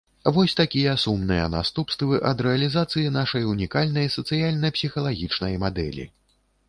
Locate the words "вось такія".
0.35-0.93